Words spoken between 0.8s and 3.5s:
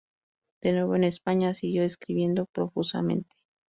en España, siguió escribiendo profusamente.